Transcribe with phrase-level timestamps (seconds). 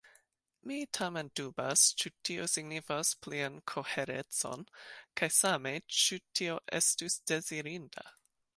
[0.69, 4.65] Mi tamen dubas, ĉu tio signifas plian koherecon,
[5.21, 8.09] kaj same, ĉu tio estus dezirinda.